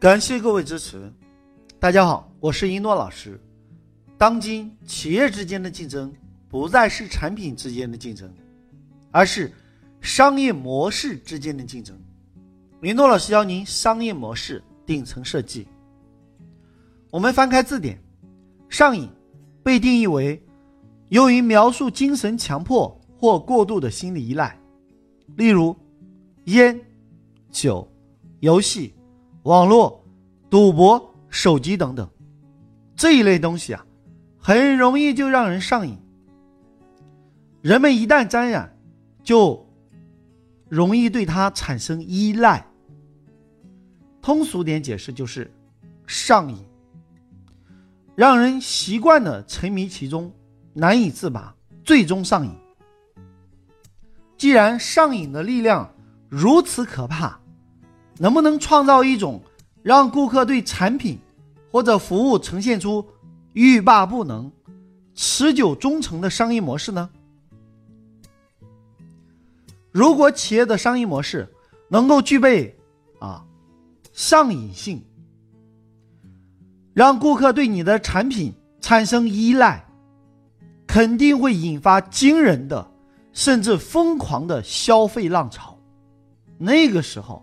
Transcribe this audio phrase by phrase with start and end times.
[0.00, 1.12] 感谢各位支持。
[1.78, 3.38] 大家好，我是一诺老师。
[4.16, 6.10] 当今企业之间的竞争
[6.48, 8.32] 不再是产品之间的竞争，
[9.10, 9.52] 而是
[10.00, 11.94] 商业模式之间的竞争。
[12.82, 15.68] 一诺老师教您商业模式顶层设计。
[17.10, 18.02] 我们翻开字典，
[18.70, 19.06] 上瘾
[19.62, 20.42] 被定义为
[21.10, 24.58] 用于描述精神强迫或过度的心理依赖，
[25.36, 25.76] 例如
[26.44, 26.80] 烟、
[27.50, 27.86] 酒、
[28.38, 28.94] 游戏。
[29.44, 30.04] 网络、
[30.50, 32.08] 赌博、手机等等，
[32.94, 33.84] 这一类东西啊，
[34.38, 35.98] 很容易就让人上瘾。
[37.62, 38.76] 人们一旦沾染，
[39.22, 39.66] 就
[40.68, 42.66] 容易对它产生依赖。
[44.20, 45.50] 通俗点解释就是
[46.06, 46.62] 上瘾，
[48.14, 50.30] 让人习惯的沉迷其中，
[50.74, 52.52] 难以自拔，最终上瘾。
[54.36, 55.90] 既然上瘾的力量
[56.28, 57.39] 如此可怕，
[58.22, 59.40] 能不能创造一种
[59.82, 61.18] 让顾客对产品
[61.72, 63.02] 或者服务呈现出
[63.54, 64.52] 欲罢不能、
[65.14, 67.08] 持久忠诚的商业模式呢？
[69.90, 71.48] 如果企业的商业模式
[71.88, 72.76] 能够具备
[73.18, 73.42] 啊
[74.12, 75.02] 上瘾性，
[76.92, 79.82] 让顾客对你的产品产生依赖，
[80.86, 82.86] 肯定会引发惊人的
[83.32, 85.74] 甚至疯狂的消费浪潮。
[86.58, 87.42] 那个时候。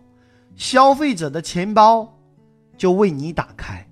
[0.58, 2.18] 消费者的钱包
[2.76, 3.88] 就为你打开。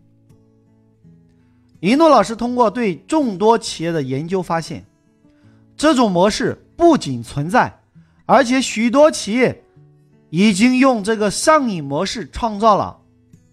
[1.81, 4.85] 一诺老师通过对众多企业的研究发现，
[5.77, 7.81] 这种模式不仅存在，
[8.27, 9.63] 而且许多企业
[10.31, 13.01] 已经用这个上瘾模式创造了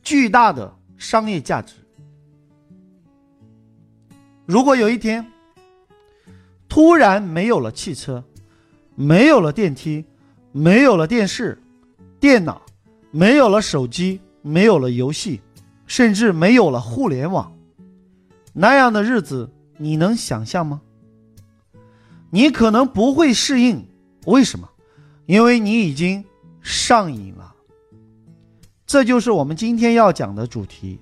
[0.02, 1.75] 巨大的商业价值。
[4.45, 5.25] 如果有一天
[6.67, 8.23] 突然没有了汽车，
[8.95, 10.03] 没有了电梯，
[10.52, 11.61] 没有了电视、
[12.19, 12.61] 电脑，
[13.16, 15.39] 没有了手机，没有了游戏，
[15.86, 17.56] 甚至没有了互联网，
[18.53, 19.47] 那样的日子
[19.78, 20.81] 你能想象吗？
[22.31, 23.88] 你可能不会适应，
[24.25, 24.68] 为什么？
[25.28, 26.25] 因为你已经
[26.59, 27.53] 上瘾了。
[28.88, 31.00] 这就是我们今天要讲的主题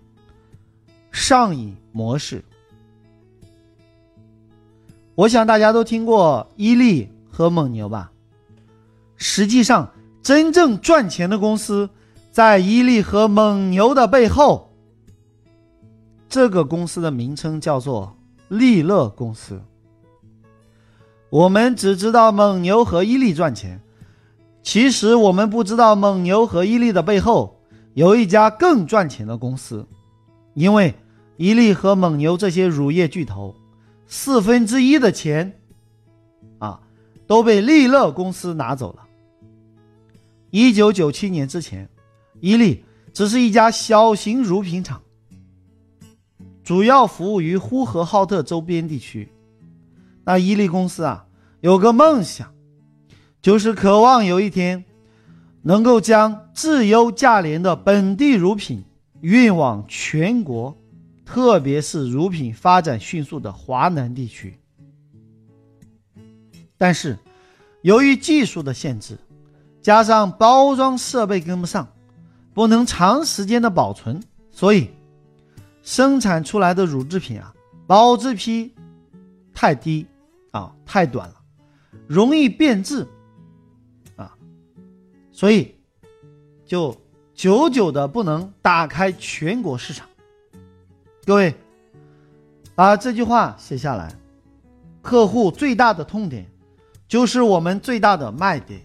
[1.13, 2.43] ——上瘾模式。
[5.15, 8.11] 我想大家都听过伊利和蒙牛吧？
[9.15, 9.89] 实际上，
[10.21, 11.89] 真正赚钱的公司。
[12.31, 14.71] 在伊利和蒙牛的背后，
[16.29, 18.15] 这个公司的名称叫做
[18.47, 19.61] 利乐公司。
[21.29, 23.81] 我们只知道蒙牛和伊利赚钱，
[24.63, 27.59] 其实我们不知道蒙牛和伊利的背后
[27.95, 29.85] 有一家更赚钱的公司，
[30.53, 30.95] 因为
[31.35, 33.53] 伊利和蒙牛这些乳业巨头，
[34.07, 35.59] 四分之一的钱，
[36.59, 36.79] 啊，
[37.27, 39.03] 都被利乐公司拿走了。
[40.49, 41.89] 一九九七年之前。
[42.41, 45.01] 伊利只是一家小型乳品厂，
[46.63, 49.31] 主要服务于呼和浩特周边地区。
[50.25, 51.27] 那伊利公司啊，
[51.59, 52.51] 有个梦想，
[53.43, 54.83] 就是渴望有一天
[55.61, 58.83] 能够将质优价廉的本地乳品
[59.21, 60.75] 运往全国，
[61.23, 64.57] 特别是乳品发展迅速的华南地区。
[66.75, 67.15] 但是，
[67.83, 69.15] 由于技术的限制，
[69.79, 71.87] 加上包装设备跟不上。
[72.61, 74.91] 不能长时间的保存，所以
[75.81, 77.51] 生产出来的乳制品啊，
[77.87, 78.71] 保质期
[79.51, 80.05] 太低
[80.51, 81.41] 啊，太短了，
[82.05, 83.07] 容易变质
[84.15, 84.37] 啊，
[85.31, 85.73] 所以
[86.63, 86.95] 就
[87.33, 90.07] 久久的不能打开全国市场。
[91.25, 91.55] 各位
[92.75, 94.15] 把这句话写下来，
[95.01, 96.45] 客户最大的痛点
[97.07, 98.79] 就是我们最大的卖点，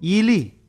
[0.00, 0.59] 伊利。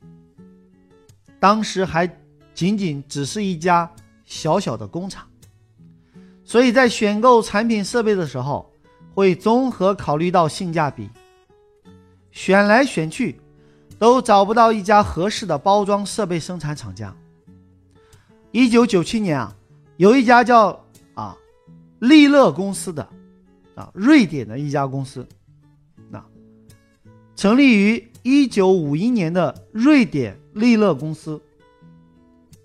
[1.41, 2.07] 当时还
[2.53, 3.91] 仅仅只是一家
[4.25, 5.27] 小小的工厂，
[6.43, 8.71] 所以在选购产品设备的时候，
[9.15, 11.09] 会综合考虑到性价比。
[12.31, 13.41] 选来选去，
[13.97, 17.11] 都找不到一家合适的包装设备生产厂家。
[18.51, 19.55] 一九九七年啊，
[19.97, 21.35] 有一家叫啊
[21.97, 23.01] 利乐公司的
[23.73, 25.27] 啊瑞典的一家公司，
[26.11, 26.23] 那
[27.35, 30.37] 成立于一九五一年的瑞典。
[30.53, 31.41] 利乐公司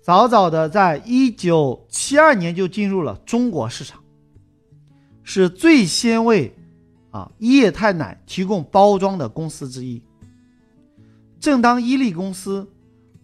[0.01, 4.01] 早早的在一九七二年就进入了中国市场，
[5.23, 6.55] 是最先为
[7.11, 10.01] 啊液态奶提供包装的公司之一。
[11.39, 12.69] 正当伊利公司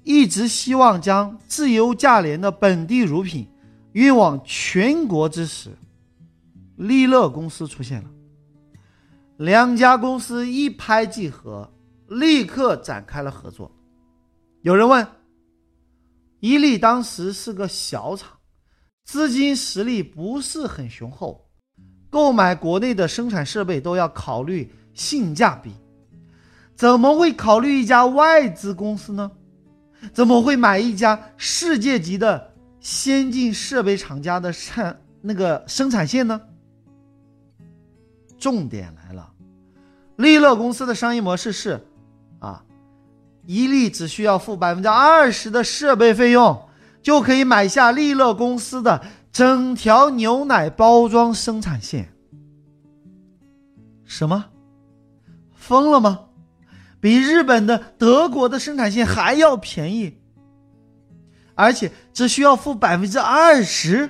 [0.03, 3.47] 一直希望将质优价廉的本地乳品
[3.93, 5.71] 运往全国之时，
[6.75, 8.09] 利乐公司出现了，
[9.37, 11.71] 两家公司一拍即合，
[12.07, 13.71] 立刻展开了合作。
[14.63, 15.05] 有人问
[16.39, 18.29] ：“伊利当时是个小厂，
[19.03, 21.49] 资金实力不是很雄厚，
[22.09, 25.73] 购买国内的生产设备都要考虑性价比，
[26.75, 29.29] 怎么会考虑一家外资公司呢？
[30.13, 36.39] 怎么会买一家世界级的先进设备厂家的产那个生产线呢？
[38.37, 39.29] 重点来了，
[40.15, 41.85] 利乐公司的商业模式是，
[42.39, 42.63] 啊，
[43.45, 46.67] 伊利只需要付百分之二十的设备费用，
[47.01, 52.13] 就可以买下利乐公司的整条牛奶包装生产线。
[54.05, 54.45] 什么？
[55.55, 56.19] 疯了吗？
[57.01, 60.17] 比日本的、德国的生产线还要便宜，
[61.55, 64.09] 而且只需要付百分之二十，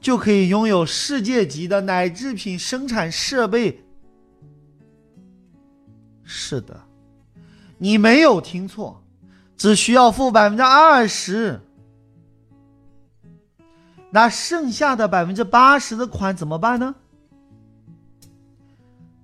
[0.00, 3.84] 就可以拥有世界级的奶制品生产设备。
[6.24, 6.80] 是的，
[7.82, 9.02] 你没有听错，
[9.56, 11.60] 只需要付百分之二十。
[14.08, 16.94] 那剩下的百分之八十的款怎么办呢？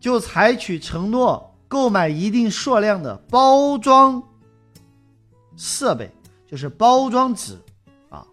[0.01, 1.55] 就采取承诺。
[1.69, 4.23] 购买一定数量的包装
[5.55, 6.11] 设备，
[6.47, 7.59] 就是包装纸
[8.09, 8.27] 啊。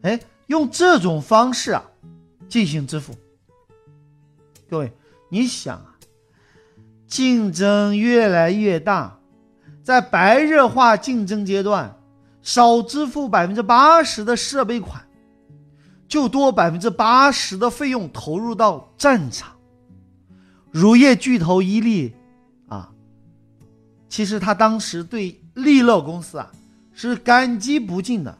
[0.00, 1.84] 哎，用这种方式啊
[2.48, 3.14] 进行支付。
[4.70, 4.90] 各位，
[5.28, 5.95] 你想啊，
[7.06, 9.18] 竞争越来越大，
[9.82, 11.96] 在白热化竞争阶段，
[12.42, 15.02] 少支付百分之八十的设备款，
[16.08, 19.52] 就多百分之八十的费用投入到战场。
[20.72, 22.14] 乳业巨头伊利，
[22.68, 22.90] 啊，
[24.08, 26.50] 其实他当时对利乐公司啊
[26.92, 28.36] 是感激不尽的，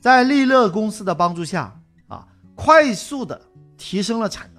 [0.00, 3.40] 在利乐公司的帮助下啊，快速的
[3.78, 4.50] 提升了产，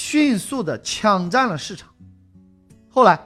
[0.00, 1.92] 迅速的抢占了市场。
[2.88, 3.18] 后来，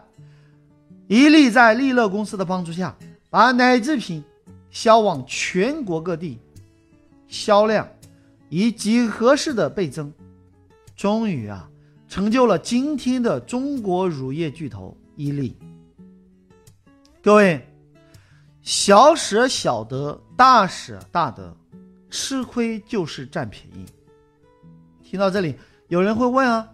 [1.07, 2.97] 伊利在利乐公司的帮助下，
[3.29, 4.25] 把奶制品
[4.71, 6.39] 销往全国各地，
[7.29, 7.87] 销量
[8.49, 10.11] 以几何式的倍增，
[10.97, 11.69] 终于啊。
[12.09, 15.55] 成就了今天的中国乳业巨头伊利。
[17.23, 17.69] 各位，
[18.63, 21.55] 小舍小得，大舍大得，
[22.09, 23.85] 吃亏就是占便宜。
[25.03, 25.55] 听到这里，
[25.93, 26.71] 有人会问啊，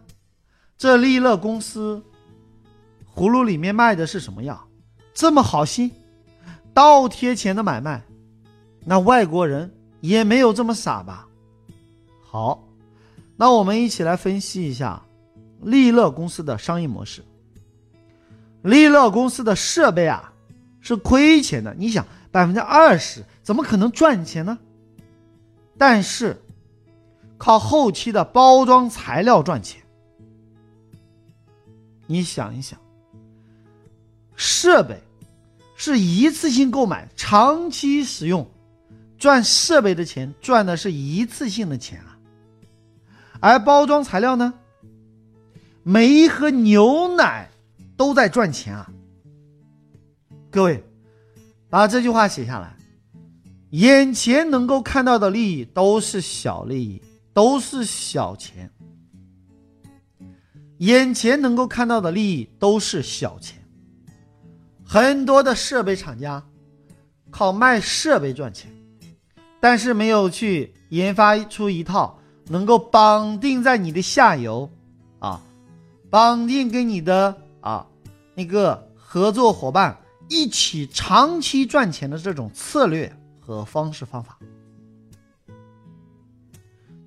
[0.77, 2.01] 这利乐公司
[3.13, 4.69] 葫芦里面卖的是什么药？
[5.13, 5.91] 这么好心，
[6.73, 8.01] 倒贴钱的买卖，
[8.85, 11.27] 那外国人也没有这么傻吧？
[12.23, 12.63] 好，
[13.37, 15.03] 那我们一起来分析一下。
[15.63, 17.21] 利乐公司的商业模式，
[18.63, 20.33] 利乐公司的设备啊
[20.81, 21.75] 是亏钱的。
[21.77, 24.57] 你想，百分之二十怎么可能赚钱呢？
[25.77, 26.41] 但是
[27.39, 29.81] 靠后期的包装材料赚钱。
[32.07, 32.79] 你想一想，
[34.35, 35.01] 设备
[35.77, 38.47] 是一次性购买，长期使用，
[39.17, 42.19] 赚设备的钱赚的是一次性的钱啊，
[43.41, 44.53] 而包装材料呢？
[45.83, 47.49] 每一盒牛奶
[47.97, 48.91] 都在赚钱啊！
[50.51, 50.83] 各位，
[51.71, 52.77] 把这句话写下来。
[53.71, 57.03] 眼前能够看到的利益都是小利益，
[57.39, 58.69] 都是小钱。
[60.79, 63.65] 眼前能够看到的利益都是小钱。
[64.85, 66.45] 很多的设备厂家
[67.31, 68.69] 靠卖设备赚钱，
[69.61, 74.69] 但是没有去研发出一套能够绑定在你的下游
[75.21, 75.41] 啊。
[76.11, 77.87] 绑定跟你的啊
[78.35, 79.97] 那个合作伙伴
[80.29, 84.37] 一起长期赚钱的这种策略和方式方法，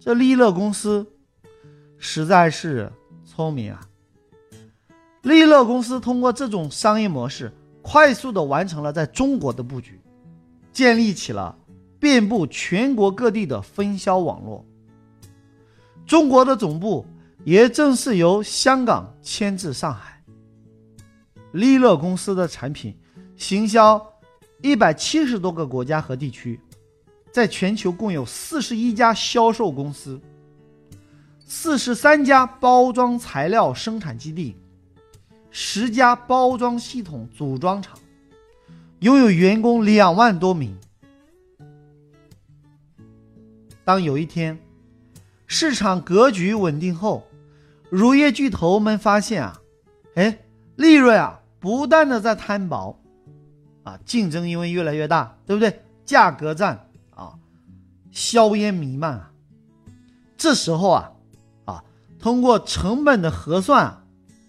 [0.01, 1.07] 这利乐公司
[1.97, 2.91] 实在是
[3.23, 3.79] 聪明啊！
[5.21, 10.01] 利乐公司通过这种商业模式，快速的完成了在中国的布局，
[10.73, 11.55] 建立起了
[11.99, 14.65] 遍布全国各地的分销网络。
[16.05, 17.05] 中国的总部。
[17.43, 20.23] 也正是由香港迁至上海。
[21.53, 22.95] 利乐公司的产品
[23.35, 23.99] 行销
[24.61, 26.59] 一百七十多个国家和地区，
[27.31, 30.19] 在全球共有四十一家销售公司，
[31.45, 34.57] 四十三家包装材料生产基地，
[35.49, 37.97] 十家包装系统组装厂，
[38.99, 40.77] 拥有员工两万多名。
[43.83, 44.59] 当有一天
[45.47, 47.25] 市场格局稳定后，
[47.89, 49.59] 乳业巨头们发现啊，
[50.15, 50.39] 哎，
[50.75, 52.99] 利润啊不断的在摊薄，
[53.83, 55.81] 啊，竞争因为越来越大，对不对？
[56.05, 56.87] 价格战，
[58.11, 59.31] 硝烟弥漫啊。
[60.37, 61.11] 这时候啊，
[61.65, 61.83] 啊，
[62.19, 64.03] 通过成本的核算啊，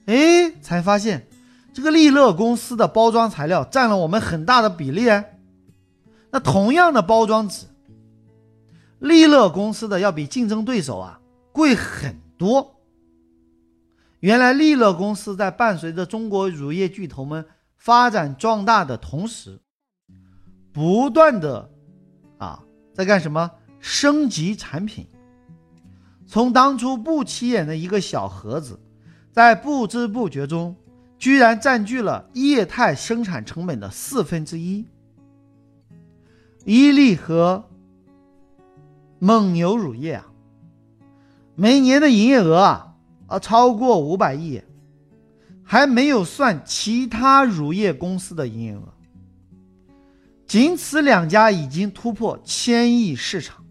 [0.06, 1.28] 哎，才发现
[1.72, 5.38] 这个利乐公司的包装材料占了我们很大的比例哎。
[6.30, 7.66] 那同样的包装纸，
[8.98, 11.20] 利乐公司的要比竞争对手啊
[11.52, 12.76] 贵很多。
[14.20, 17.44] 原来利乐公司在伴随着中国乳业巨头们
[17.76, 19.60] 发展壮大的同时，
[20.72, 21.68] 不断的
[22.38, 23.50] 啊在干什么？
[23.80, 25.06] 升级产品。
[26.26, 28.78] 从当初不起眼的一个小盒子，
[29.32, 30.74] 在不知不觉中，
[31.18, 34.86] 居然占据了液态生产成本的四分之一。
[36.64, 37.68] 伊利和
[39.18, 40.26] 蒙牛乳业啊，
[41.54, 42.94] 每年的营业额啊
[43.26, 44.62] 啊超过五百亿，
[45.62, 48.94] 还没有算其他乳业公司的营业额，
[50.52, 53.64] 仅此两家已经突破千亿市场。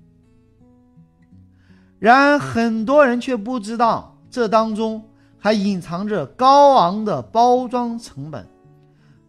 [2.00, 5.08] 然而，很多人却不知道，这当中
[5.38, 8.48] 还隐藏着高昂的包装成本，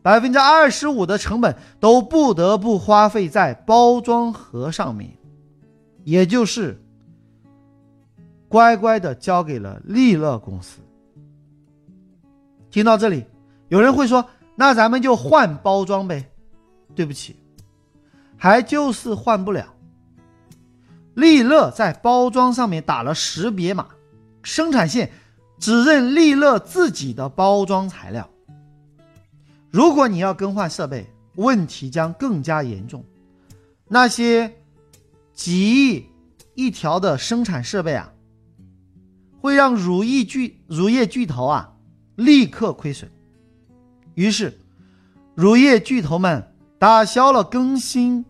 [0.00, 5.10] 百分之二十五的成本都不得不花费在包装盒上面，
[6.04, 6.82] 也就是
[8.48, 10.80] 乖乖的交给了利乐公司。
[12.70, 13.26] 听到这里，
[13.68, 14.24] 有人会说
[14.56, 16.30] ：“那咱们就换包装呗？”
[16.96, 17.36] 对不起，
[18.42, 19.72] 还就是换不了。
[21.14, 23.86] 利乐在包装上面打了识别码，
[24.42, 25.12] 生产线
[25.60, 28.28] 只认利乐自己的包装材料。
[29.70, 33.04] 如果你要更换设备，问题将更加严重。
[33.86, 34.52] 那些
[35.32, 36.06] 几亿
[36.56, 38.12] 一条的生产设备啊，
[39.40, 41.74] 会让乳业巨乳业巨头啊
[42.16, 43.08] 立刻亏损。
[44.14, 44.58] 于是，
[45.36, 48.24] 乳业巨头们打消了更新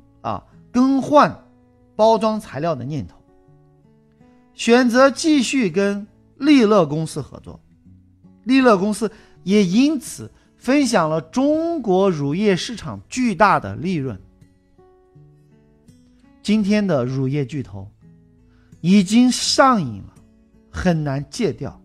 [0.72, 1.38] 更换。
[1.94, 3.16] 包装材料的念头，
[4.54, 7.60] 选择继续跟利乐公司合作，
[8.44, 9.12] 利乐公司
[9.44, 14.18] 也因此分享了中国乳业市场巨大的利润。
[16.42, 17.86] 今天的乳业巨头
[18.80, 20.14] 已经上瘾了，
[20.70, 21.78] 很难戒掉。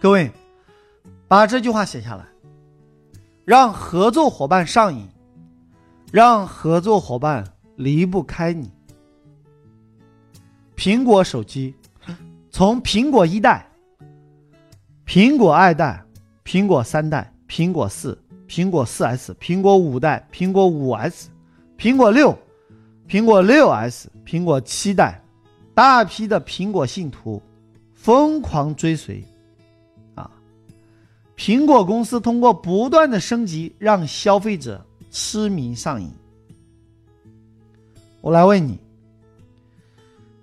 [0.00, 0.30] 各位，
[1.28, 2.26] 把这句话写下来，
[3.44, 5.08] 让合作伙伴上瘾，
[6.12, 7.44] 让合作伙伴。
[7.78, 8.68] 离不开你。
[10.76, 11.72] 苹果手机，
[12.50, 13.64] 从苹果一代、
[15.06, 16.04] 苹果二代、
[16.44, 21.30] 苹果三代、苹果四、苹果四 S、苹果五代、苹果五 S、
[21.78, 22.36] 苹果六、
[23.08, 25.22] 苹果六 S、苹果七代，
[25.72, 27.40] 大批的苹果信徒
[27.94, 29.22] 疯狂追随，
[30.16, 30.28] 啊！
[31.36, 36.10] 苹果公司通过不断的升级，让消费者痴迷上瘾。
[38.20, 38.78] 我来问你：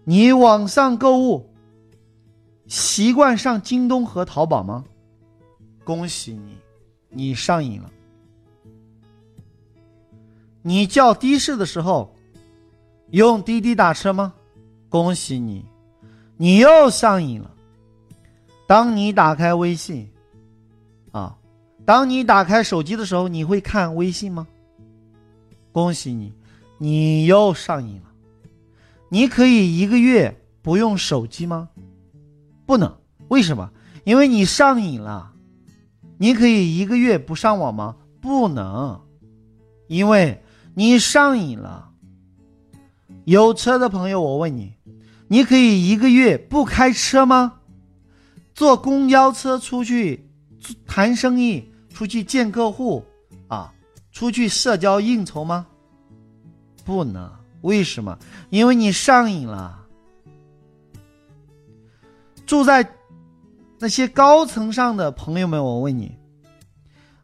[0.03, 1.49] 你网上购物
[2.67, 4.83] 习惯上京东和淘宝吗？
[5.83, 6.57] 恭喜你，
[7.09, 7.91] 你上瘾了。
[10.61, 12.15] 你叫的士的时候
[13.11, 14.33] 用滴滴打车吗？
[14.89, 15.63] 恭喜你，
[16.37, 17.51] 你又上瘾了。
[18.65, 20.09] 当你打开微信，
[21.11, 21.37] 啊，
[21.85, 24.47] 当你打开手机的时候，你会看微信吗？
[25.75, 26.31] 恭喜你。
[26.77, 28.13] 你又上瘾了，
[29.09, 31.67] 你可以一个月不用手机吗？
[32.65, 33.71] 不能，为什么？
[34.05, 35.33] 因为你上瘾了。
[36.17, 37.97] 你可以一个月不上网吗？
[38.21, 39.01] 不能，
[39.87, 40.41] 因为
[40.75, 41.89] 你上瘾了。
[43.25, 44.75] 有车的朋友，我问你，
[45.27, 47.59] 你可以一个月不开车吗？
[48.53, 50.29] 坐公交车出去
[50.87, 53.03] 谈生意，出去见客户，
[54.15, 55.67] 出去社交应酬吗？
[56.85, 57.29] 不能，
[57.63, 58.17] 为什么？
[58.49, 59.85] 因为你上瘾了。
[62.45, 62.89] 住在
[63.77, 66.17] 那些高层上的朋友们，我问你，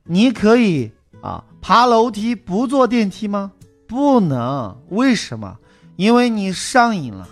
[0.03, 3.53] 你可以啊爬楼梯不坐电梯吗？
[3.87, 5.57] 不能，为什么？
[5.95, 7.25] 因为你上瘾了。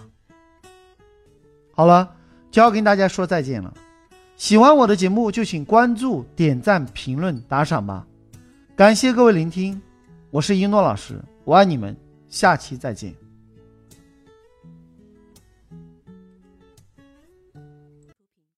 [1.76, 2.16] 好了，
[2.50, 3.74] 就要跟大家说再见了。
[4.38, 8.06] 喜欢我的节目就请关注、点赞、评论、打赏吧。
[8.80, 9.82] 感谢各位聆听，
[10.32, 11.94] 我是一诺老师，我爱你们。
[12.30, 13.14] 下期再见。